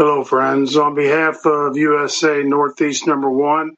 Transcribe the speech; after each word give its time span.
Hello, 0.00 0.24
friends. 0.24 0.78
On 0.78 0.94
behalf 0.94 1.44
of 1.44 1.76
USA 1.76 2.42
Northeast 2.42 3.06
Number 3.06 3.28
One 3.28 3.74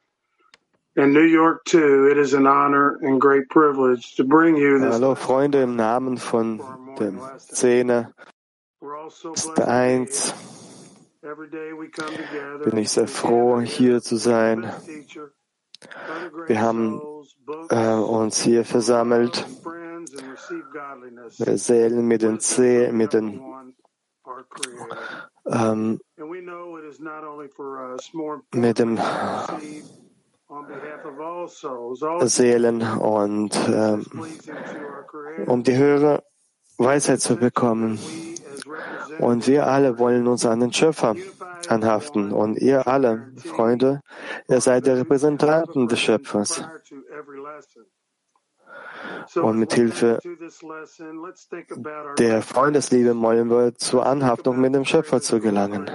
and 0.95 1.13
New 1.13 1.25
York 1.25 1.65
Two, 1.65 2.07
it 2.09 2.17
is 2.17 2.33
an 2.33 2.47
honor 2.47 2.97
and 3.01 3.19
great 3.19 3.49
privilege 3.49 4.15
to 4.15 4.23
bring 4.23 4.55
you 4.55 4.79
this. 4.79 4.93
Hallo 4.93 5.15
Freunde, 5.15 5.61
im 5.61 5.75
Namen 5.75 6.17
von 6.17 6.59
der 6.97 7.11
Szene 7.39 8.13
We're 8.81 8.95
all 8.95 9.09
so 9.09 9.33
ist 9.33 9.47
blessed 9.47 9.55
to 9.57 9.61
be 9.65 9.69
eins 9.69 10.31
here. 11.21 11.29
Every 11.29 11.49
day 11.49 11.73
we 11.73 11.89
come 11.89 12.15
together. 12.15 12.69
bin 12.69 12.77
ich 12.77 12.91
sehr 12.91 13.09
froh, 13.09 13.59
hier 13.59 14.01
zu 14.01 14.15
sein. 14.15 14.61
Best 14.61 14.85
teacher, 14.85 15.33
other 16.09 16.29
great 16.29 16.47
Wir 16.47 16.61
haben 16.61 17.01
äh, 17.69 17.95
uns 17.95 18.41
hier 18.41 18.63
versammelt. 18.63 19.45
friends, 19.61 20.13
and 20.13 20.31
receive 20.31 20.63
godliness. 20.71 21.37
Wir 21.37 21.57
zählen 21.57 22.07
mit 22.07 22.21
den 22.21 22.39
C, 22.39 22.93
mit 22.93 23.11
den 23.11 23.41
One, 23.41 23.73
our 24.25 24.45
Creator. 24.49 24.87
ähm, 25.45 25.99
Mit 28.51 28.79
dem 28.79 28.99
Seelen 32.25 32.81
und 32.81 33.51
Creator. 33.51 35.47
um 35.47 35.63
die 35.63 35.77
höhere 35.77 36.23
Weisheit 36.77 37.21
zu 37.21 37.35
bekommen. 37.35 37.99
Und 39.19 39.47
wir 39.47 39.67
alle 39.67 39.99
wollen 39.99 40.27
uns 40.27 40.45
an 40.45 40.59
den 40.59 40.73
Schöpfer 40.73 41.15
anhaften. 41.67 42.31
Und 42.31 42.57
ihr 42.57 42.87
alle, 42.87 43.31
Freunde, 43.37 44.01
ihr 44.47 44.61
seid 44.61 44.85
die 44.85 44.91
Repräsentanten 44.91 45.87
des 45.87 45.99
Schöpfers. 45.99 46.55
prior 46.57 46.79
to 46.79 46.95
every 47.11 47.39
lesson. 47.39 47.85
So 47.85 48.92
Und 49.35 49.57
mit 49.57 49.73
Hilfe 49.73 50.19
der 52.17 52.41
Freundesliebe 52.41 53.19
wollen 53.19 53.49
wir 53.49 53.75
zur 53.75 54.05
Anhaftung 54.05 54.59
mit 54.59 54.75
dem 54.75 54.85
Schöpfer 54.85 55.21
zu 55.21 55.39
gelangen. 55.39 55.89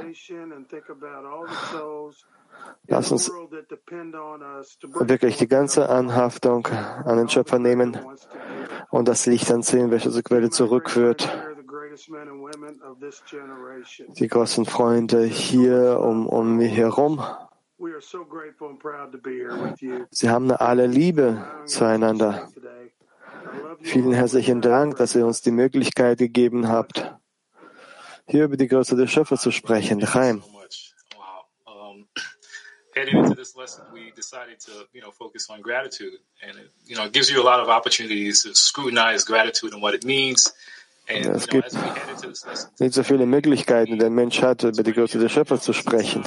Lass 2.86 3.12
uns 3.12 3.30
wirklich 4.98 5.36
die 5.36 5.48
ganze 5.48 5.88
Anhaftung 5.88 6.66
an 6.66 7.16
den 7.16 7.28
Schöpfer 7.28 7.58
nehmen 7.58 7.98
und 8.91 9.08
das 9.08 9.26
Licht 9.26 9.50
ansehen, 9.50 9.90
welches 9.90 10.14
zur 10.14 10.22
Quelle 10.22 10.50
zurückführt. 10.50 11.28
Die 14.19 14.28
großen 14.28 14.64
Freunde 14.64 15.25
hier 15.25 16.00
um, 16.00 16.26
um 16.26 16.56
mich 16.56 16.76
herum, 16.76 17.20
sie 20.10 20.30
haben 20.30 20.50
alle 20.50 20.86
Liebe 20.86 21.44
zueinander. 21.66 22.48
Vielen 23.83 24.12
herzlichen 24.12 24.61
Dank, 24.61 24.97
dass 24.97 25.15
ihr 25.15 25.27
uns 25.27 25.41
die 25.41 25.50
Möglichkeit 25.50 26.19
gegeben 26.19 26.69
habt, 26.69 27.15
hier 28.27 28.44
über 28.44 28.56
die 28.56 28.69
Größe 28.69 28.97
des 28.97 29.11
Schöpfers 29.11 29.41
zu 29.41 29.50
sprechen. 29.50 30.00
Chaim. 30.05 30.43
so 30.43 30.50
much. 30.53 30.93
Wow. 31.16 31.47
Heading 32.94 33.19
into 33.19 33.34
this 33.34 33.56
lesson, 33.56 33.84
we 33.93 34.12
decided 34.15 34.59
to, 34.61 34.72
you 34.93 35.00
know, 35.00 35.11
focus 35.11 35.49
on 35.49 35.62
gratitude, 35.62 36.19
and 36.43 36.56
it, 36.59 36.71
you 36.84 36.97
know, 36.97 37.05
it 37.06 37.12
gives 37.12 37.31
you 37.31 37.41
a 37.41 37.44
lot 37.44 37.61
of 37.61 37.69
opportunities 37.69 38.43
to 38.43 38.55
scrutinize 38.55 39.25
gratitude 39.25 39.72
and 39.72 39.83
what 39.83 39.94
it 39.94 40.05
means. 40.05 40.53
And 41.09 41.25
Ja, 41.25 41.31
you 41.31 41.37
es 41.37 41.47
know, 41.47 41.61
gibt 41.61 41.72
lesson, 41.72 42.71
nicht 42.81 42.94
so 42.94 43.03
viele 43.03 43.27
Möglichkeiten, 43.27 43.93
die 43.93 43.99
der 43.99 44.11
Mensch 44.11 44.43
hat, 44.43 44.65
über 44.65 44.83
die 44.83 44.93
Größe 44.93 45.19
des 45.19 45.33
Schöpfers 45.33 45.62
zu 45.62 45.72
sprechen. 45.72 46.25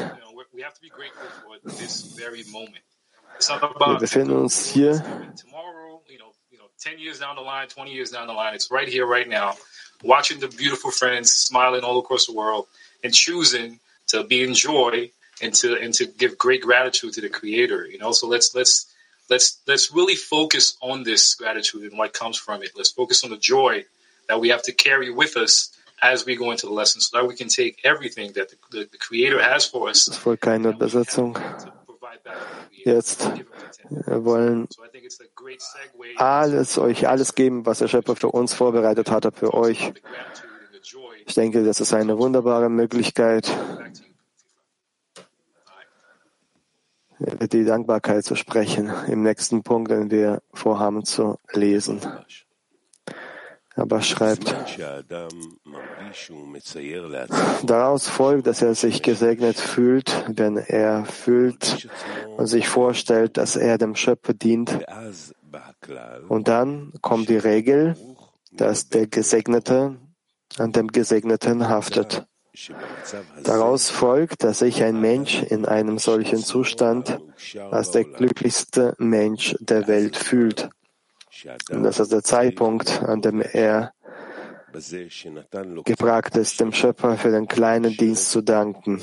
Wir 3.79 3.97
befinden 3.99 4.31
uns 4.31 4.65
hier 4.65 5.03
10 6.81 6.97
years 6.97 7.19
down 7.19 7.35
the 7.35 7.41
line, 7.41 7.67
20 7.67 7.91
years 7.93 8.09
down 8.09 8.27
the 8.27 8.33
line, 8.33 8.55
it's 8.55 8.71
right 8.71 8.87
here, 8.87 9.05
right 9.05 9.29
now, 9.29 9.55
watching 10.03 10.39
the 10.39 10.47
beautiful 10.47 10.89
friends 10.89 11.31
smiling 11.31 11.83
all 11.83 11.99
across 11.99 12.25
the 12.25 12.33
world 12.33 12.67
and 13.03 13.13
choosing 13.13 13.79
to 14.07 14.23
be 14.23 14.43
in 14.43 14.53
joy 14.55 15.11
and 15.41 15.53
to 15.53 15.75
and 15.79 15.93
to 15.93 16.05
give 16.05 16.37
great 16.37 16.61
gratitude 16.61 17.13
to 17.13 17.21
the 17.21 17.29
creator, 17.29 17.85
you 17.85 17.97
know. 17.97 18.11
So 18.11 18.27
let's 18.27 18.55
let's 18.55 18.91
let's 19.29 19.59
let's 19.67 19.91
really 19.93 20.15
focus 20.15 20.75
on 20.81 21.03
this 21.03 21.35
gratitude 21.35 21.83
and 21.83 21.97
what 21.97 22.13
comes 22.13 22.37
from 22.37 22.63
it. 22.63 22.71
Let's 22.75 22.91
focus 22.91 23.23
on 23.23 23.29
the 23.29 23.37
joy 23.37 23.85
that 24.27 24.39
we 24.39 24.49
have 24.49 24.63
to 24.63 24.71
carry 24.71 25.11
with 25.11 25.37
us 25.37 25.71
as 26.01 26.25
we 26.25 26.35
go 26.35 26.49
into 26.49 26.65
the 26.65 26.73
lesson 26.73 26.99
so 26.99 27.17
that 27.17 27.27
we 27.27 27.35
can 27.35 27.47
take 27.47 27.79
everything 27.83 28.31
that 28.33 28.49
the, 28.49 28.55
the, 28.71 28.89
the 28.91 28.97
creator 28.97 29.41
has 29.41 29.65
for 29.65 29.89
us. 29.89 30.07
Voll 30.23 30.37
keine 30.37 30.73
Übersetzung. 30.73 31.37
Jetzt 32.71 33.29
wollen 34.05 34.67
alles, 36.15 36.77
euch 36.77 37.07
alles 37.07 37.35
geben, 37.35 37.65
was 37.65 37.79
der 37.79 37.87
Schöpfer 37.87 38.15
für 38.15 38.29
uns 38.29 38.53
vorbereitet 38.53 39.11
hatte, 39.11 39.31
für 39.31 39.53
euch. 39.53 39.93
Ich 41.25 41.35
denke, 41.35 41.63
das 41.63 41.79
ist 41.79 41.93
eine 41.93 42.17
wunderbare 42.17 42.69
Möglichkeit, 42.69 43.51
die 47.19 47.65
Dankbarkeit 47.65 48.25
zu 48.25 48.35
sprechen. 48.35 48.91
Im 49.07 49.21
nächsten 49.23 49.63
Punkt, 49.63 49.91
den 49.91 50.09
wir 50.09 50.41
vorhaben 50.53 51.05
zu 51.05 51.37
lesen 51.53 52.01
aber 53.75 54.01
schreibt, 54.01 54.53
daraus 57.63 58.07
folgt, 58.07 58.47
dass 58.47 58.61
er 58.61 58.75
sich 58.75 59.01
gesegnet 59.01 59.57
fühlt, 59.57 60.25
wenn 60.27 60.57
er 60.57 61.05
fühlt 61.05 61.87
und 62.37 62.47
sich 62.47 62.67
vorstellt, 62.67 63.37
dass 63.37 63.55
er 63.55 63.77
dem 63.77 63.95
Schöpfer 63.95 64.33
dient. 64.33 64.77
Und 66.27 66.47
dann 66.47 66.91
kommt 67.01 67.29
die 67.29 67.37
Regel, 67.37 67.95
dass 68.51 68.89
der 68.89 69.07
Gesegnete 69.07 69.95
an 70.57 70.71
dem 70.73 70.89
Gesegneten 70.89 71.69
haftet. 71.69 72.25
Daraus 73.43 73.89
folgt, 73.89 74.43
dass 74.43 74.59
sich 74.59 74.83
ein 74.83 74.99
Mensch 74.99 75.41
in 75.41 75.65
einem 75.65 75.97
solchen 75.97 76.39
Zustand 76.39 77.19
als 77.71 77.91
der 77.91 78.03
glücklichste 78.03 78.93
Mensch 78.97 79.55
der 79.61 79.87
Welt 79.87 80.17
fühlt 80.17 80.69
und 81.71 81.83
das 81.83 81.99
ist 81.99 82.11
der 82.11 82.23
Zeitpunkt, 82.23 83.01
an 83.03 83.21
dem 83.21 83.41
er 83.41 83.93
gefragt 85.85 86.37
ist, 86.37 86.59
dem 86.59 86.71
Schöpfer 86.71 87.17
für 87.17 87.31
den 87.31 87.47
kleinen 87.47 87.95
Dienst 87.95 88.31
zu 88.31 88.41
danken, 88.41 89.01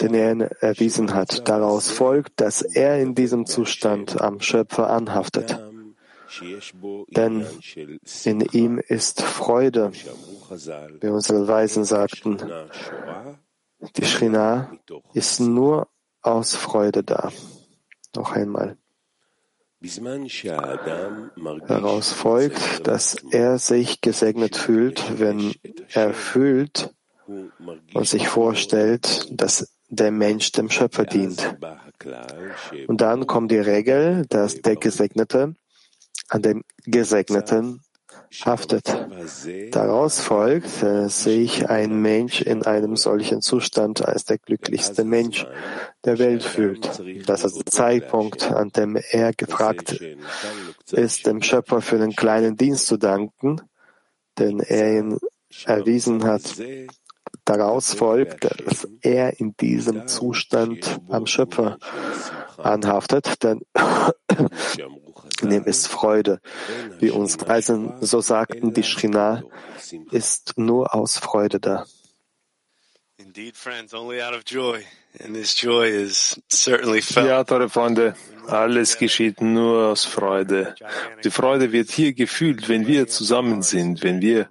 den 0.00 0.14
er 0.14 0.62
erwiesen 0.62 1.14
hat. 1.14 1.48
Daraus 1.48 1.90
folgt, 1.90 2.40
dass 2.40 2.62
er 2.62 3.00
in 3.00 3.14
diesem 3.14 3.46
Zustand 3.46 4.20
am 4.20 4.40
Schöpfer 4.40 4.90
anhaftet. 4.90 5.58
Denn 7.08 7.46
in 8.24 8.40
ihm 8.40 8.78
ist 8.78 9.22
Freude, 9.22 9.92
wie 11.00 11.08
unsere 11.08 11.46
Weisen 11.46 11.84
sagten. 11.84 12.38
Die 13.96 14.04
Schrina 14.04 14.72
ist 15.12 15.40
nur 15.40 15.88
aus 16.22 16.56
Freude 16.56 17.04
da. 17.04 17.30
Noch 18.16 18.32
einmal. 18.32 18.76
Daraus 21.66 22.12
folgt, 22.12 22.86
dass 22.86 23.16
er 23.30 23.58
sich 23.58 24.00
gesegnet 24.00 24.56
fühlt, 24.56 25.20
wenn 25.20 25.54
er 25.92 26.14
fühlt 26.14 26.94
und 27.26 28.06
sich 28.06 28.28
vorstellt, 28.28 29.28
dass 29.30 29.74
der 29.88 30.10
Mensch 30.10 30.52
dem 30.52 30.70
Schöpfer 30.70 31.04
dient. 31.04 31.56
Und 32.86 33.00
dann 33.00 33.26
kommt 33.26 33.50
die 33.50 33.58
Regel, 33.58 34.24
dass 34.28 34.60
der 34.60 34.76
Gesegnete 34.76 35.54
an 36.28 36.42
dem 36.42 36.64
Gesegneten 36.84 37.83
haftet. 38.42 39.08
Daraus 39.70 40.20
folgt, 40.20 40.82
äh, 40.82 41.08
sehe 41.08 41.42
ich 41.42 41.68
einen 41.68 42.00
Mensch 42.00 42.40
in 42.40 42.62
einem 42.64 42.96
solchen 42.96 43.40
Zustand 43.40 44.06
als 44.06 44.24
der 44.24 44.38
glücklichste 44.38 45.04
Mensch 45.04 45.46
der 46.04 46.18
Welt 46.18 46.42
fühlt. 46.42 47.02
Das 47.26 47.44
ist 47.44 47.56
der 47.56 47.66
Zeitpunkt, 47.66 48.50
an 48.50 48.70
dem 48.70 48.96
er 48.96 49.32
gefragt 49.32 50.00
ist, 50.90 51.26
dem 51.26 51.42
Schöpfer 51.42 51.80
für 51.80 51.98
den 51.98 52.14
kleinen 52.14 52.56
Dienst 52.56 52.86
zu 52.86 52.96
danken, 52.96 53.60
den 54.38 54.60
er 54.60 54.98
ihn 54.98 55.18
erwiesen 55.64 56.24
hat. 56.24 56.42
Daraus 57.44 57.94
folgt, 57.94 58.44
dass 58.44 58.88
er 59.00 59.38
in 59.38 59.54
diesem 59.56 60.08
Zustand 60.08 61.00
am 61.08 61.26
Schöpfer 61.26 61.78
anhaftet, 62.56 63.42
denn 63.42 63.60
Neves 65.44 65.86
Freude. 65.86 66.40
Wie 66.98 67.10
unsere 67.10 67.48
Reisen 67.48 67.94
so 68.00 68.20
sagten, 68.20 68.72
die 68.72 68.82
Schrina 68.82 69.42
ist 70.10 70.54
nur 70.56 70.94
aus 70.94 71.18
Freude 71.18 71.60
da. 71.60 71.84
Ja, 77.26 77.44
teure 77.44 77.68
Freunde, 77.68 78.14
alles 78.46 78.98
geschieht 78.98 79.40
nur 79.40 79.88
aus 79.88 80.04
Freude. 80.04 80.74
Die 81.22 81.30
Freude 81.30 81.72
wird 81.72 81.90
hier 81.90 82.12
gefühlt, 82.12 82.68
wenn 82.68 82.86
wir 82.86 83.06
zusammen 83.06 83.62
sind, 83.62 84.02
wenn 84.02 84.20
wir 84.20 84.48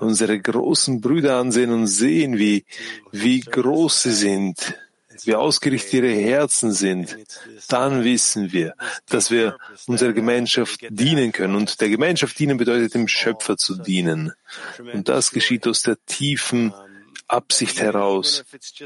unsere 0.00 0.38
großen 0.38 1.00
Brüder 1.00 1.36
ansehen 1.36 1.72
und 1.72 1.86
sehen, 1.86 2.38
wie, 2.38 2.64
wie 3.10 3.40
groß 3.40 4.02
sie 4.04 4.12
sind 4.12 4.74
wie 5.26 5.34
ausgerichtet 5.34 5.94
ihre 5.94 6.12
Herzen 6.12 6.72
sind, 6.72 7.16
dann 7.68 8.04
wissen 8.04 8.52
wir, 8.52 8.74
dass 9.08 9.30
wir 9.30 9.56
unserer 9.86 10.12
Gemeinschaft 10.12 10.80
dienen 10.90 11.32
können. 11.32 11.54
Und 11.54 11.80
der 11.80 11.88
Gemeinschaft 11.88 12.38
dienen 12.38 12.56
bedeutet 12.56 12.94
dem 12.94 13.08
Schöpfer 13.08 13.56
zu 13.56 13.76
dienen. 13.76 14.32
Und 14.92 15.08
das 15.08 15.30
geschieht 15.30 15.66
aus 15.66 15.82
der 15.82 15.96
tiefen 16.06 16.72
Absicht 17.26 17.80
heraus, 17.80 18.44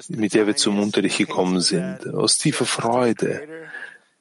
mit 0.08 0.34
der 0.34 0.46
wir 0.46 0.56
zum 0.56 0.80
Unterricht 0.80 1.18
gekommen 1.18 1.60
sind, 1.60 2.12
aus 2.12 2.38
tiefer 2.38 2.66
Freude. 2.66 3.68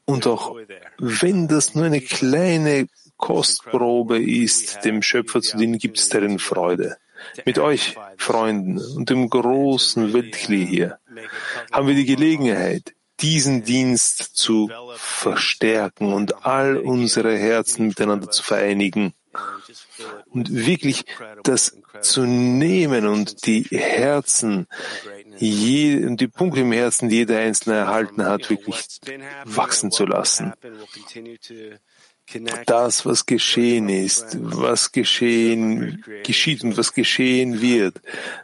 Und 0.06 0.28
auch 0.28 0.58
wenn 0.98 1.48
das 1.48 1.74
nur 1.74 1.86
eine 1.86 2.02
kleine 2.02 2.88
Kostprobe 3.18 4.22
ist, 4.22 4.84
dem 4.84 5.02
Schöpfer 5.02 5.42
zu 5.42 5.58
dienen, 5.58 5.78
gibt 5.78 6.00
es 6.00 6.10
darin 6.10 6.40
Freude. 6.40 6.98
Mit 7.46 7.60
euch, 7.60 7.96
Freunden, 8.18 8.80
und 8.96 9.10
dem 9.10 9.30
großen 9.30 10.14
Weltkli 10.14 10.66
hier 10.66 11.00
haben 11.72 11.88
wir 11.88 11.96
die 11.96 12.06
Gelegenheit, 12.06 12.94
diesen 13.20 13.64
Dienst 13.64 14.36
zu 14.36 14.70
verstärken 14.96 16.14
und 16.14 16.46
all 16.46 16.78
unsere 16.78 17.38
Herzen 17.38 17.88
miteinander 17.88 18.32
zu 18.32 18.44
vereinigen 18.44 19.14
und 20.30 20.54
wirklich 20.54 21.06
das 21.44 21.78
zu 22.02 22.26
nehmen 22.26 23.08
und 23.08 23.46
die 23.46 23.64
Herzen 23.64 24.68
je, 25.38 26.16
die 26.16 26.28
Punkte 26.28 26.62
im 26.62 26.72
Herzen, 26.72 27.10
die 27.10 27.18
jeder 27.18 27.40
Einzelne 27.40 27.78
erhalten 27.78 28.26
hat, 28.26 28.50
wirklich 28.50 28.86
wachsen 29.46 29.92
zu 29.92 30.06
lassen. 30.06 30.54
Das, 32.66 33.06
was 33.06 33.26
geschehen 33.26 33.90
ist, 33.90 34.38
was 34.40 34.92
geschehen, 34.92 36.04
geschieht 36.24 36.64
und 36.64 36.78
was 36.78 36.94
geschehen 36.94 37.62
wird, 37.62 38.02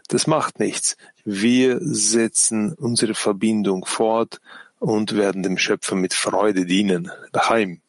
das 0.07 0.27
macht 0.27 0.59
nichts. 0.59 0.97
Wir 1.23 1.79
setzen 1.81 2.73
unsere 2.73 3.13
Verbindung 3.13 3.85
fort 3.85 4.39
und 4.79 5.15
werden 5.15 5.43
dem 5.43 5.57
Schöpfer 5.57 5.95
mit 5.95 6.13
Freude 6.13 6.65
dienen. 6.65 7.11
Daheim. 7.31 7.81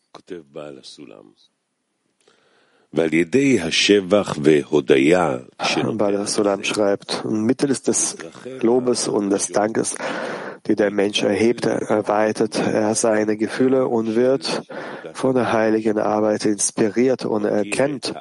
Bala 5.98 6.26
Sulam 6.26 6.64
schreibt, 6.64 7.24
mittels 7.24 7.82
des 7.82 8.16
Lobes 8.62 9.08
und 9.08 9.28
des 9.30 9.48
Dankes, 9.48 9.94
die 10.66 10.76
der 10.76 10.90
Mensch 10.90 11.22
erhebt, 11.22 11.66
erweitert 11.66 12.58
er 12.58 12.94
seine 12.94 13.36
Gefühle 13.36 13.88
und 13.88 14.14
wird 14.14 14.62
von 15.14 15.34
der 15.34 15.52
heiligen 15.52 15.98
Arbeit 15.98 16.44
inspiriert 16.44 17.24
und 17.24 17.44
erkennt, 17.44 18.14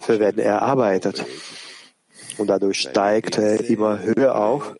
für 0.00 0.20
wen 0.20 0.38
er 0.38 0.62
arbeitet. 0.62 1.24
Und 2.38 2.46
dadurch 2.46 2.80
steigt 2.80 3.38
er 3.38 3.68
immer 3.68 4.00
höher 4.00 4.34
auf 4.36 4.74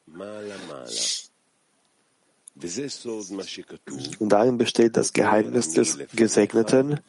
und 4.19 4.29
darin 4.33 4.59
besteht 4.59 4.97
das 4.97 5.13
Geheimnis 5.13 5.73
des 5.73 5.99
Gesegneten. 6.15 7.01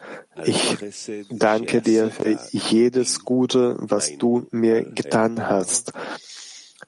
Ich 0.45 0.77
danke 1.29 1.81
dir 1.81 2.09
für 2.09 2.39
jedes 2.51 3.23
Gute, 3.25 3.75
was 3.79 4.17
du 4.17 4.47
mir 4.51 4.83
getan 4.83 5.47
hast. 5.49 5.93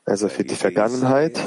Also 0.05 0.29
für 0.29 0.43
die 0.43 0.55
Vergangenheit. 0.55 1.39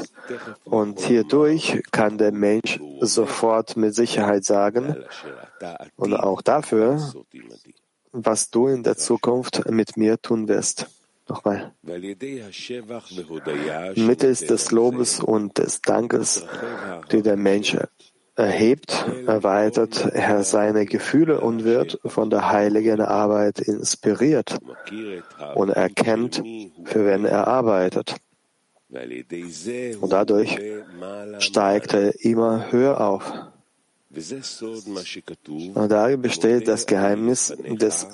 Und 0.63 0.99
hierdurch 0.99 1.83
kann 1.91 2.17
der 2.17 2.31
Mensch 2.31 2.79
sofort 3.01 3.77
mit 3.77 3.95
Sicherheit 3.95 4.43
sagen, 4.43 4.95
und 5.95 6.13
auch 6.13 6.41
dafür, 6.41 7.13
was 8.11 8.49
du 8.49 8.67
in 8.67 8.83
der 8.83 8.97
Zukunft 8.97 9.69
mit 9.69 9.97
mir 9.97 10.21
tun 10.21 10.47
wirst. 10.47 10.87
Nochmal. 11.29 11.73
Mittels 13.95 14.39
des 14.45 14.71
Lobes 14.71 15.19
und 15.19 15.57
des 15.57 15.81
Dankes, 15.81 16.45
die 17.11 17.21
der 17.21 17.35
Mensch 17.35 17.75
erhebt, 18.35 19.05
erweitert 19.25 20.05
er 20.13 20.43
seine 20.43 20.85
Gefühle 20.85 21.41
und 21.41 21.63
wird 21.63 21.99
von 22.05 22.29
der 22.29 22.51
heiligen 22.51 23.01
Arbeit 23.01 23.59
inspiriert 23.59 24.57
und 25.55 25.69
erkennt, 25.69 26.43
für 26.85 27.05
wen 27.05 27.25
er 27.25 27.47
arbeitet. 27.47 28.15
Und 28.89 30.13
dadurch 30.13 30.57
steigt 31.39 31.93
er 31.93 32.23
immer 32.23 32.71
höher 32.71 33.01
auf. 33.01 33.33
Und 34.09 35.91
darin 35.91 36.21
besteht 36.21 36.67
das 36.67 36.85
Geheimnis 36.85 37.53
des 37.57 38.07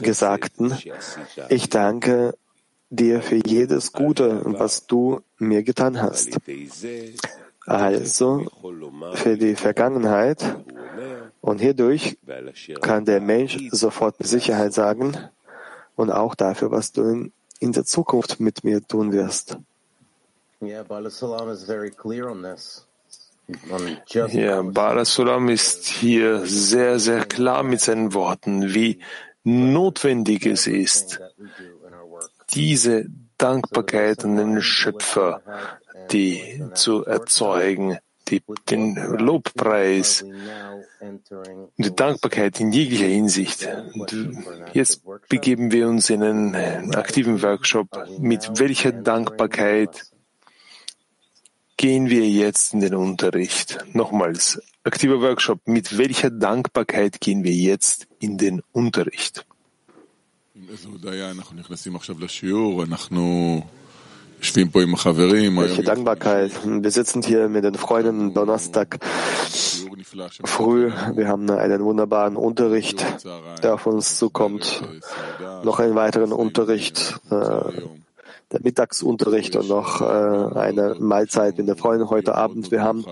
Gesagten. 0.00 0.74
Ich 1.50 1.68
danke 1.68 2.34
dir 2.90 3.20
für 3.20 3.40
jedes 3.46 3.92
Gute, 3.92 4.40
was 4.44 4.86
du 4.86 5.20
mir 5.36 5.62
getan 5.62 6.00
hast. 6.00 6.38
Also 7.66 8.46
für 9.14 9.36
die 9.36 9.54
Vergangenheit. 9.54 10.56
Und 11.40 11.60
hierdurch 11.60 12.16
kann 12.80 13.04
der 13.04 13.20
Mensch 13.20 13.58
sofort 13.70 14.18
mit 14.18 14.28
Sicherheit 14.28 14.72
sagen 14.72 15.16
und 15.94 16.10
auch 16.10 16.34
dafür, 16.34 16.70
was 16.70 16.92
du 16.92 17.02
in, 17.02 17.32
in 17.58 17.72
der 17.72 17.84
Zukunft 17.84 18.40
mit 18.40 18.64
mir 18.64 18.86
tun 18.86 19.12
wirst. 19.12 19.58
Ja, 24.32 24.62
Barasulam 24.62 25.48
ist 25.48 25.86
hier 25.86 26.44
sehr, 26.44 26.98
sehr 26.98 27.24
klar 27.24 27.62
mit 27.62 27.80
seinen 27.80 28.12
Worten, 28.12 28.74
wie 28.74 29.00
notwendig 29.44 30.44
es 30.44 30.66
ist, 30.66 31.20
diese 32.50 33.06
Dankbarkeit 33.38 34.24
an 34.24 34.36
den 34.36 34.60
Schöpfer, 34.60 35.42
die 36.10 36.62
zu 36.74 37.04
erzeugen, 37.04 37.98
die, 38.30 38.42
den 38.68 38.94
Lobpreis, 38.94 40.24
die 41.76 41.94
Dankbarkeit 41.94 42.60
in 42.60 42.72
jeglicher 42.72 43.06
Hinsicht. 43.06 43.68
Und 43.94 44.14
jetzt 44.72 45.02
begeben 45.28 45.72
wir 45.72 45.88
uns 45.88 46.10
in 46.10 46.22
einen 46.22 46.94
aktiven 46.94 47.42
Workshop. 47.42 47.88
Mit 48.18 48.58
welcher 48.58 48.92
Dankbarkeit 48.92 50.10
gehen 51.76 52.10
wir 52.10 52.28
jetzt 52.28 52.74
in 52.74 52.80
den 52.80 52.94
Unterricht. 52.94 53.78
Nochmals, 53.92 54.60
aktiver 54.84 55.20
Workshop. 55.20 55.60
Mit 55.66 55.96
welcher 55.96 56.30
Dankbarkeit 56.30 57.20
gehen 57.20 57.44
wir 57.44 57.54
jetzt 57.54 58.08
in 58.18 58.36
den 58.36 58.62
Unterricht? 58.72 59.46
Welche 65.68 65.82
Dankbarkeit. 65.82 66.52
Wir 66.64 66.90
sitzen 66.90 67.22
hier 67.22 67.48
mit 67.48 67.64
den 67.64 67.74
Freunden 67.74 68.34
Donnerstag 68.34 68.98
früh. 70.44 70.92
Wir 71.14 71.28
haben 71.28 71.50
einen 71.50 71.82
wunderbaren 71.82 72.36
Unterricht, 72.36 73.04
der 73.62 73.74
auf 73.74 73.86
uns 73.86 74.18
zukommt. 74.18 74.82
Noch 75.64 75.80
einen 75.80 75.94
weiteren 75.94 76.32
Unterricht. 76.32 77.20
Äh, 77.30 77.60
der 78.50 78.62
Mittagsunterricht 78.62 79.56
und 79.56 79.68
noch 79.68 80.00
äh, 80.00 80.04
eine 80.04 80.96
Mahlzeit 80.98 81.58
mit 81.58 81.68
den 81.68 81.76
Freunden 81.76 82.08
heute 82.08 82.34
Abend. 82.34 82.70
Wir 82.70 82.82
haben 82.82 83.04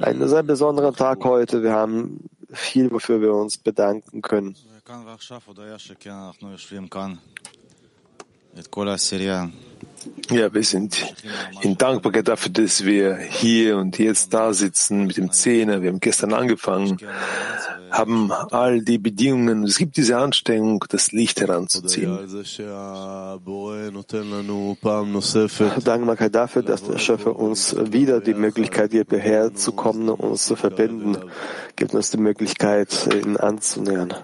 einen 0.00 0.28
sehr 0.28 0.42
besonderen 0.42 0.94
Tag 0.94 1.24
heute. 1.24 1.62
Wir 1.62 1.72
haben 1.72 2.28
viel, 2.52 2.90
wofür 2.90 3.20
wir 3.20 3.32
uns 3.34 3.56
bedanken 3.56 4.20
können. 4.20 4.56
Ja, 10.30 10.52
wir 10.52 10.62
sind 10.62 11.14
in 11.62 11.76
Dankbarkeit 11.76 12.28
dafür, 12.28 12.52
dass 12.52 12.84
wir 12.84 13.16
hier 13.16 13.76
und 13.76 13.98
jetzt 13.98 14.32
da 14.34 14.52
sitzen 14.52 15.06
mit 15.06 15.16
dem 15.16 15.30
Zehner. 15.32 15.82
Wir 15.82 15.90
haben 15.90 16.00
gestern 16.00 16.32
angefangen, 16.32 16.98
haben 17.90 18.32
all 18.32 18.80
die 18.82 18.98
Bedingungen. 18.98 19.64
Es 19.64 19.78
gibt 19.78 19.96
diese 19.96 20.16
Anstrengung, 20.16 20.84
das 20.88 21.12
Licht 21.12 21.40
heranzuziehen. 21.40 22.18
Dankbarkeit 25.84 26.34
dafür, 26.34 26.62
dass 26.62 26.82
der 26.84 26.98
Schöpfer 26.98 27.36
uns 27.36 27.76
wieder 27.92 28.20
die 28.20 28.34
Möglichkeit 28.34 28.90
gibt, 28.90 29.10
hierher 29.10 29.54
zu 29.54 29.72
kommen, 29.72 30.08
uns 30.08 30.46
zu 30.46 30.56
verbinden, 30.56 31.16
gibt 31.76 31.94
uns 31.94 32.10
die 32.10 32.18
Möglichkeit, 32.18 33.08
ihn 33.12 33.36
anzunähern. 33.36 34.14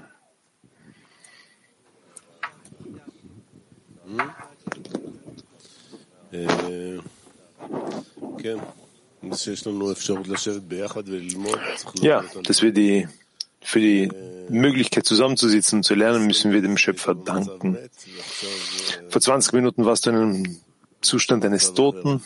Ja, 12.01 12.25
dass 12.45 12.63
wir 12.63 12.73
die, 12.73 13.09
für 13.61 13.81
die 13.81 14.11
Möglichkeit 14.49 15.05
zusammenzusitzen 15.07 15.79
und 15.79 15.83
zu 15.83 15.95
lernen, 15.95 16.27
müssen 16.27 16.53
wir 16.53 16.63
dem 16.63 16.77
Schöpfer 16.77 17.15
danken. 17.15 17.77
Vor 19.09 19.21
20 19.21 19.53
Minuten 19.55 19.85
warst 19.85 20.07
du 20.07 20.11
in 20.11 20.17
einem 20.17 20.61
Zustand 21.01 21.45
eines 21.45 21.75
Toten 21.75 22.23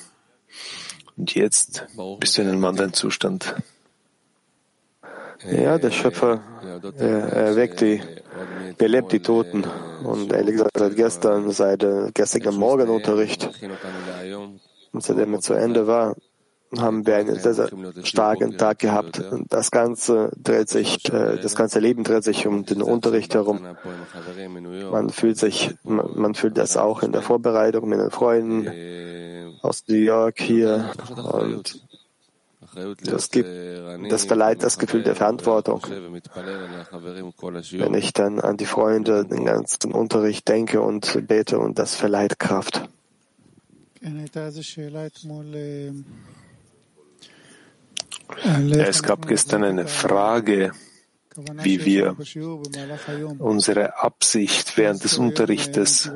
und 1.16 1.34
jetzt 1.34 1.86
bist 2.18 2.38
du 2.38 2.42
in 2.42 2.48
einem 2.48 2.64
anderen 2.64 2.92
Zustand. 2.92 3.54
Ja, 5.50 5.78
der 5.78 5.90
Schöpfer 5.90 6.40
er 6.98 7.32
erweckt 7.32 7.80
die, 7.80 8.00
belebt 8.78 9.12
die 9.12 9.20
Toten. 9.20 9.64
Und 10.04 10.32
ehrlich 10.32 10.54
gesagt, 10.54 10.78
seit 10.78 10.96
gestern, 10.96 11.50
seit 11.50 11.82
äh, 11.82 12.10
gestrigen 12.12 12.56
Morgenunterricht, 12.56 13.50
und 14.92 15.02
seitdem 15.02 15.34
er 15.34 15.40
zu 15.40 15.54
Ende 15.54 15.86
war, 15.86 16.16
haben 16.78 17.06
wir 17.06 17.16
einen 17.16 17.38
sehr, 17.38 17.54
sehr 17.54 17.68
starken 18.02 18.56
Tag 18.56 18.78
gehabt. 18.78 19.22
Das 19.48 19.70
ganze 19.70 20.32
dreht 20.36 20.68
sich, 20.68 21.04
äh, 21.12 21.38
das 21.40 21.54
ganze 21.54 21.80
Leben 21.80 22.02
dreht 22.02 22.24
sich 22.24 22.46
um 22.46 22.64
den 22.64 22.82
Unterricht 22.82 23.34
herum. 23.34 23.60
Man 24.90 25.10
fühlt 25.10 25.38
sich, 25.38 25.74
man 25.84 26.34
fühlt 26.34 26.56
das 26.56 26.76
auch 26.76 27.02
in 27.02 27.12
der 27.12 27.22
Vorbereitung 27.22 27.88
mit 27.88 28.00
den 28.00 28.10
Freunden 28.10 28.68
aus 29.60 29.84
New 29.86 29.96
York 29.96 30.40
hier 30.40 30.90
und 31.32 31.80
das, 33.04 33.30
gibt, 33.30 33.48
das 34.10 34.24
verleiht 34.24 34.62
das 34.62 34.78
Gefühl 34.78 35.02
der 35.02 35.14
Verantwortung. 35.14 35.82
Wenn 35.82 37.94
ich 37.94 38.12
dann 38.12 38.40
an 38.40 38.56
die 38.56 38.66
Freunde, 38.66 39.26
den 39.26 39.44
ganzen 39.44 39.92
Unterricht 39.92 40.48
denke 40.48 40.80
und 40.80 41.26
bete 41.26 41.58
und 41.58 41.78
das 41.78 41.94
verleiht 41.94 42.38
Kraft. 42.38 42.88
Es 48.78 49.02
gab 49.02 49.26
gestern 49.26 49.64
eine 49.64 49.86
Frage, 49.86 50.72
wie 51.62 51.84
wir 51.84 52.16
unsere 53.38 54.02
Absicht 54.02 54.76
während 54.76 55.04
des 55.04 55.18
Unterrichtes, 55.18 56.10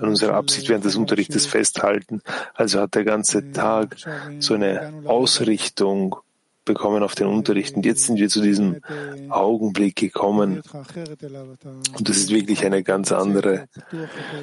unsere 0.00 0.34
Absicht 0.34 0.68
während 0.68 0.84
des 0.84 0.96
Unterrichtes 0.96 1.46
festhalten. 1.46 2.22
Also 2.54 2.80
hat 2.80 2.94
der 2.94 3.04
ganze 3.04 3.52
Tag 3.52 3.96
so 4.38 4.54
eine 4.54 4.92
Ausrichtung 5.06 6.16
bekommen 6.68 7.02
auf 7.02 7.16
den 7.16 7.26
Unterricht. 7.26 7.74
Und 7.74 7.84
jetzt 7.84 8.04
sind 8.04 8.18
wir 8.18 8.28
zu 8.28 8.40
diesem 8.40 8.80
Augenblick 9.30 9.96
gekommen. 9.96 10.62
Und 11.96 12.08
das 12.08 12.16
ist 12.18 12.30
wirklich 12.30 12.64
eine 12.64 12.84
ganz 12.84 13.10
andere, 13.10 13.68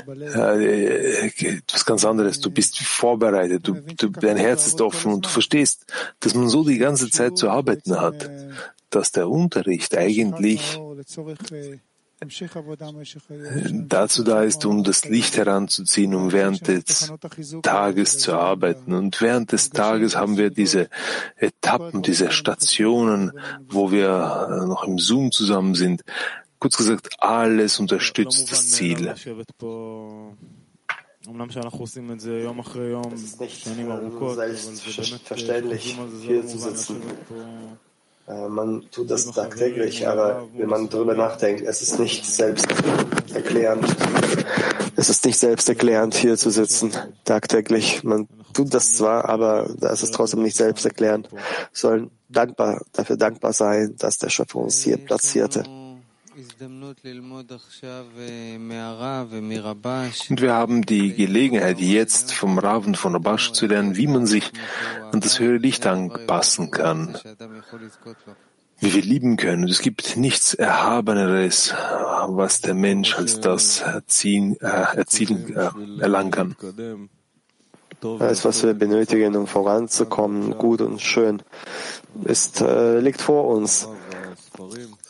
äh, 0.10 1.28
etwas 1.28 1.86
ganz 1.86 2.04
anderes. 2.04 2.42
Du 2.42 2.50
bist 2.50 2.80
vorbereitet, 2.80 3.68
du, 3.68 3.76
du, 3.76 4.10
dein 4.10 4.38
Herz 4.38 4.68
ist 4.68 4.82
offen 4.82 5.14
und 5.14 5.26
du 5.26 5.30
verstehst, 5.30 5.86
dass 6.20 6.34
man 6.34 6.50
so 6.50 6.66
die 6.66 6.80
ganze 6.80 7.10
Zeit 7.10 7.38
zu 7.38 7.50
arbeiten 7.50 8.02
hat, 8.02 8.30
dass 8.96 9.12
der 9.12 9.30
Unterricht 9.30 9.98
eigentlich 9.98 10.80
dazu 13.88 14.24
da 14.24 14.44
ist, 14.44 14.66
um 14.66 14.84
das 14.84 15.06
Licht 15.06 15.38
heranzuziehen, 15.38 16.16
um 16.16 16.32
während 16.32 16.68
des 16.68 17.14
Tages 17.62 18.18
zu 18.20 18.34
arbeiten. 18.34 18.94
Und 18.94 19.22
während 19.22 19.52
des 19.52 19.70
Tages 19.70 20.16
haben 20.16 20.38
wir 20.38 20.50
diese 20.50 20.90
Etappen, 21.36 22.02
diese 22.02 22.32
Stationen, 22.32 23.34
wo 23.68 23.92
wir 23.92 24.66
noch 24.66 24.86
im 24.86 24.98
Zoom 24.98 25.32
zusammen 25.32 25.76
sind. 25.76 26.02
Kurz 26.60 26.78
gesagt, 26.78 27.10
alles 27.20 27.80
unterstützt 27.80 28.52
das 28.52 28.72
Ziel. 28.72 29.08
Es 29.08 29.26
ist 29.26 29.36
nicht 34.86 34.96
selbstverständlich, 34.96 35.98
hier 36.22 36.48
zu 36.48 36.60
sitzen. 36.60 37.02
Äh, 38.28 38.48
man 38.48 38.86
tut 38.92 39.12
das 39.12 39.32
tagtäglich, 39.32 40.08
aber 40.08 40.48
wenn 40.56 40.70
man 40.70 40.90
darüber 40.90 41.14
nachdenkt, 41.14 41.62
es 41.62 41.82
ist 41.82 42.00
nicht 42.00 42.26
selbsterklärend. 42.26 43.86
Es 44.96 45.10
ist 45.10 45.26
nicht 45.26 45.38
selbsterklärend, 45.38 46.16
hier 46.16 46.38
zu 46.38 46.50
sitzen, 46.50 46.92
tagtäglich. 47.26 48.04
Man 48.04 48.28
tut 48.54 48.74
das 48.74 48.96
zwar, 48.96 49.26
aber 49.26 49.70
es 49.82 50.04
ist 50.04 50.14
trotzdem 50.14 50.42
nicht 50.42 50.56
selbsterklärend. 50.56 51.32
Wir 51.32 51.40
sollen 51.74 52.12
dankbar, 52.30 52.82
dafür 52.94 53.18
dankbar 53.18 53.54
sein, 53.54 53.96
dass 53.98 54.18
der 54.18 54.30
Schöpfer 54.30 54.60
uns 54.60 54.82
hier 54.82 54.98
platzierte. 54.98 55.64
Und 60.30 60.42
wir 60.42 60.54
haben 60.54 60.86
die 60.86 61.14
Gelegenheit, 61.14 61.80
jetzt 61.80 62.34
vom 62.34 62.60
Rav 62.60 62.86
und 62.86 62.98
von 62.98 63.14
Rabash 63.14 63.54
zu 63.54 63.68
lernen, 63.68 63.96
wie 63.96 64.08
man 64.08 64.26
sich 64.26 64.52
an 65.12 65.22
das 65.22 65.40
höhere 65.40 65.58
Licht 65.58 65.88
anpassen 65.88 66.72
kann, 66.72 67.18
wie 68.80 68.94
wir 68.94 69.02
lieben 69.02 69.38
können. 69.38 69.64
Und 69.64 69.70
es 69.70 69.82
gibt 69.82 70.18
nichts 70.18 70.54
Erhabeneres, 70.54 71.74
was 72.28 72.60
der 72.60 72.74
Mensch 72.74 73.16
als 73.16 73.40
das 73.40 73.80
erziehen, 73.80 74.58
äh, 74.60 74.98
erzielen, 74.98 75.56
äh, 75.56 76.02
erlangen 76.02 76.32
kann. 76.32 76.56
Alles, 78.20 78.44
was 78.44 78.62
wir 78.64 78.74
benötigen, 78.74 79.36
um 79.36 79.48
voranzukommen, 79.48 80.58
gut 80.58 80.82
und 80.82 81.02
schön, 81.02 81.42
ist, 82.26 82.60
äh, 82.62 83.00
liegt 83.00 83.22
vor 83.22 83.48
uns. 83.48 83.88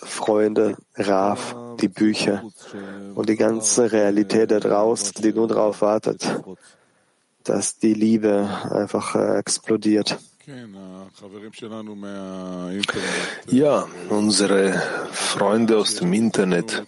Freunde, 0.06 0.78
Raf, 0.96 1.56
die 1.82 1.88
Bücher 1.88 2.44
und 3.16 3.28
die 3.28 3.36
ganze 3.36 3.92
Realität 3.92 4.52
da 4.52 4.60
draußen, 4.60 5.14
die 5.22 5.34
nur 5.34 5.48
darauf 5.48 5.82
wartet, 5.82 6.42
dass 7.44 7.78
die 7.78 7.94
Liebe 7.94 8.50
einfach 8.72 9.16
äh, 9.16 9.38
explodiert. 9.38 10.18
Ja, 13.48 13.88
unsere 14.10 14.82
Freunde 15.12 15.78
aus 15.78 15.96
dem 15.96 16.14
Internet. 16.14 16.86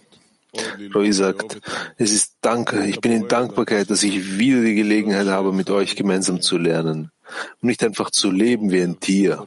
Roy 0.94 1.12
sagt, 1.12 1.60
es 1.96 2.12
ist 2.12 2.36
Danke, 2.40 2.86
ich 2.86 3.00
bin 3.00 3.12
in 3.12 3.28
Dankbarkeit, 3.28 3.90
dass 3.90 4.02
ich 4.02 4.38
wieder 4.38 4.62
die 4.62 4.74
Gelegenheit 4.74 5.26
habe, 5.26 5.52
mit 5.52 5.70
euch 5.70 5.96
gemeinsam 5.96 6.40
zu 6.40 6.56
lernen 6.56 7.10
und 7.60 7.68
nicht 7.68 7.84
einfach 7.84 8.10
zu 8.10 8.30
leben 8.30 8.70
wie 8.70 8.80
ein 8.80 9.00
Tier. 9.00 9.44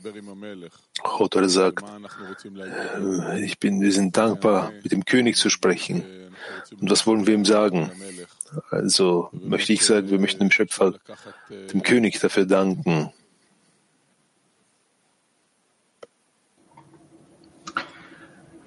Chotor 1.02 1.50
sagt, 1.50 1.84
äh, 2.46 3.44
ich 3.44 3.60
bin, 3.60 3.82
wir 3.82 3.92
sind 3.92 4.16
dankbar, 4.16 4.72
mit 4.84 4.92
dem 4.92 5.06
König 5.06 5.38
zu 5.38 5.50
sprechen. 5.50 6.04
Und 6.80 6.90
was 6.90 7.08
wollen 7.08 7.28
wir 7.28 7.34
ihm 7.34 7.46
sagen? 7.46 7.92
Also 8.70 9.30
möchte 9.32 9.74
ich 9.74 9.86
sagen, 9.86 10.10
wir 10.10 10.20
möchten 10.20 10.40
dem 10.40 10.52
Schöpfer, 10.52 10.94
dem 11.74 11.84
König 11.84 12.20
dafür 12.20 12.46
danken. 12.46 13.12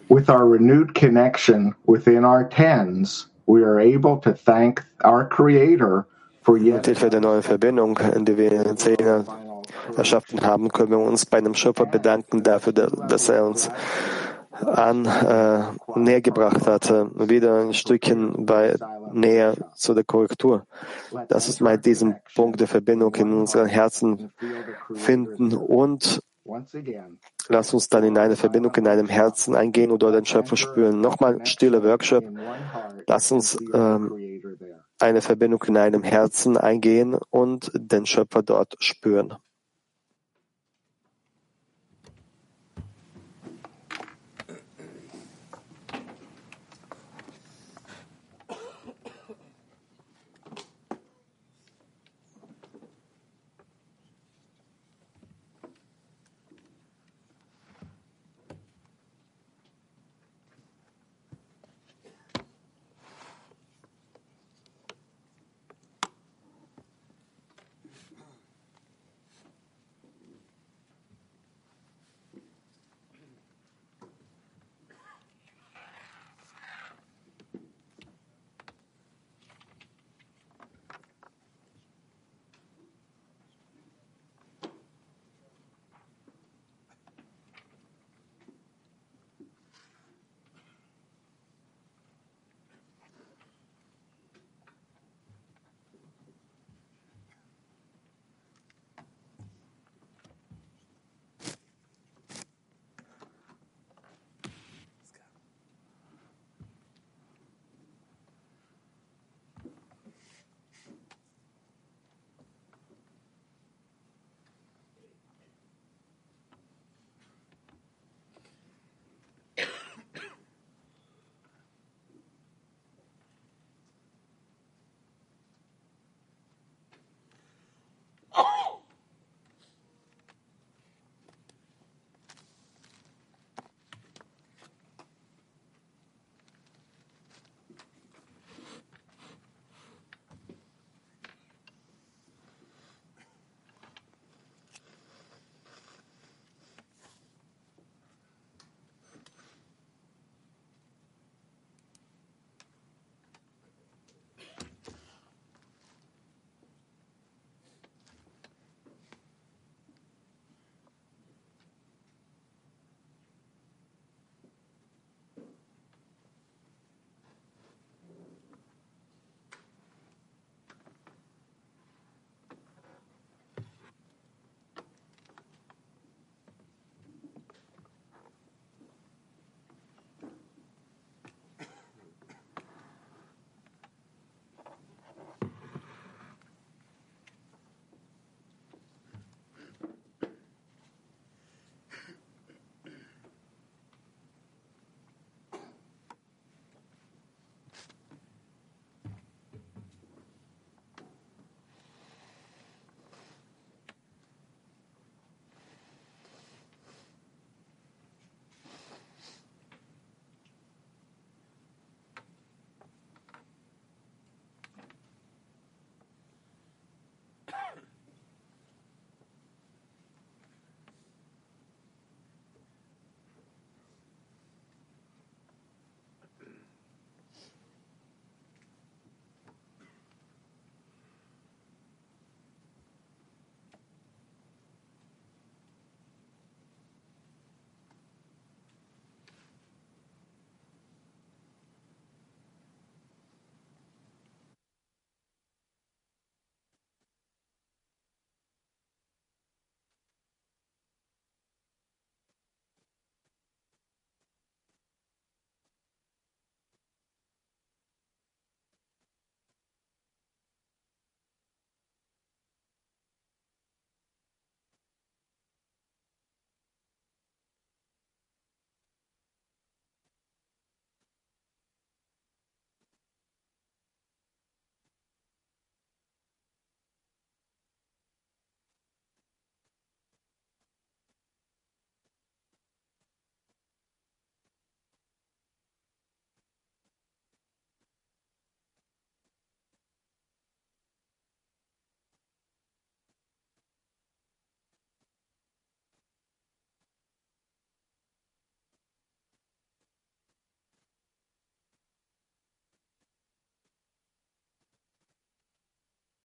With 0.09 0.29
our 0.29 0.47
renewed 0.47 0.95
connection 0.95 1.75
within 1.87 2.25
our 2.25 2.45
tens, 2.45 3.27
we 3.47 3.63
are 3.63 3.81
able 3.81 4.19
to 4.19 4.33
thank 4.33 4.85
our 5.03 5.27
Creator 5.29 6.07
for 6.43 6.59
yet. 6.59 6.77
Mit 6.77 6.87
Hilfe 6.87 7.11
der 7.11 7.21
neuen 7.21 7.43
Verbindung, 7.43 7.99
in 8.15 8.25
die 8.25 8.37
wir 8.37 8.53
in 8.53 8.77
Zehner 8.77 9.25
erschaffen 9.97 10.43
haben, 10.43 10.69
können 10.69 10.91
wir 10.91 10.99
uns 10.99 11.27
bei 11.27 11.39
einem 11.39 11.55
Schöpfer 11.55 11.87
bedanken 11.87 12.43
dafür, 12.43 12.73
dass 12.73 13.29
er 13.29 13.47
uns 13.47 13.71
an 14.61 15.05
äh, 15.07 15.63
näher 15.97 16.21
gebracht 16.21 16.67
hat, 16.67 16.91
wieder 17.29 17.61
ein 17.61 17.75
Stückchen 17.75 18.47
bei 18.47 18.77
näher 19.13 19.55
zu 19.75 19.95
der 19.95 20.05
Korrektur. 20.05 20.67
Das 21.29 21.49
ist 21.49 21.61
mal 21.61 21.79
diesen 21.79 22.17
Punkt 22.35 22.61
der 22.61 22.69
Verbindung 22.69 23.15
in 23.17 23.33
unseren 23.33 23.67
Herzen 23.67 24.33
finden 24.95 25.55
und 25.55 26.21
lass 27.49 27.75
uns 27.75 27.89
dann 27.89 28.05
in 28.05 28.19
eine 28.19 28.37
Verbindung 28.37 28.75
in 28.77 28.87
einem 28.87 29.09
Herzen 29.09 29.55
eingehen 29.55 29.91
oder 29.91 30.13
den 30.13 30.25
Schöpfer 30.25 30.57
spüren. 30.57 31.01
Nochmal 31.01 31.41
stiller 31.45 31.83
Workshop. 31.83 32.25
Lass 33.07 33.33
uns 33.33 33.57
ähm, 33.73 34.15
eine 34.99 35.23
Verbindung 35.23 35.63
in 35.65 35.77
einem 35.77 36.03
Herzen 36.03 36.57
eingehen 36.57 37.19
und 37.31 37.71
den 37.75 38.07
Schöpfer 38.07 38.43
dort 38.43 38.75
spüren. 38.79 39.35